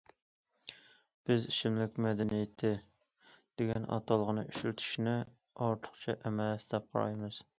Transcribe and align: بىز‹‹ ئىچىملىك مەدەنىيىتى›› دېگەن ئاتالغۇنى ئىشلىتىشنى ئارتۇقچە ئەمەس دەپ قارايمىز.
بىز‹‹ 1.29 1.43
ئىچىملىك 1.49 1.99
مەدەنىيىتى›› 2.05 2.71
دېگەن 3.63 3.85
ئاتالغۇنى 3.97 4.47
ئىشلىتىشنى 4.47 5.15
ئارتۇقچە 5.67 6.19
ئەمەس 6.31 6.69
دەپ 6.73 6.93
قارايمىز. 6.97 7.43